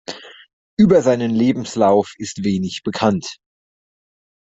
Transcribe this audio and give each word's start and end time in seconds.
Über 0.79 1.03
seinen 1.03 1.29
Lebenslauf 1.29 2.13
ist 2.17 2.43
wenig 2.43 2.81
bekannt. 2.83 3.37